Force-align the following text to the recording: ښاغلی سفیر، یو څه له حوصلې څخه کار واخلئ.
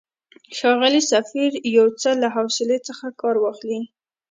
ښاغلی 0.57 1.01
سفیر، 1.13 1.51
یو 1.77 1.87
څه 2.01 2.09
له 2.21 2.27
حوصلې 2.35 2.77
څخه 2.87 3.05
کار 3.21 3.35
واخلئ. 3.39 3.77